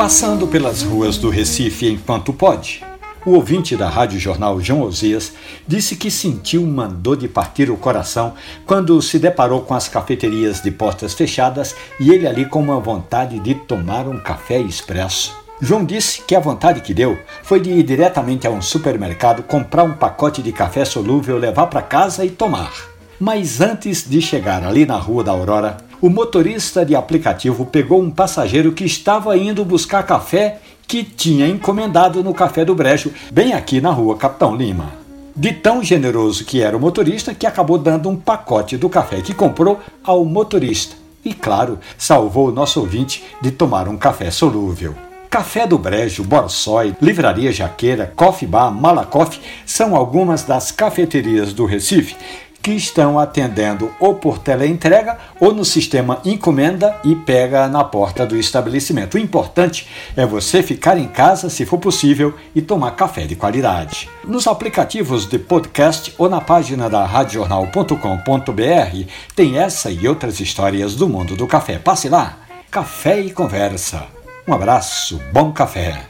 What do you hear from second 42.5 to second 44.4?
nosso ouvinte de tomar um café